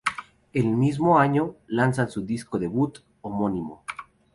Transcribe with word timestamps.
El 0.51 0.65
mismo 0.65 1.19
año, 1.19 1.57
lanzan 1.67 2.09
su 2.09 2.23
disco 2.25 2.57
debut 2.57 2.97
homónimo. 3.21 3.83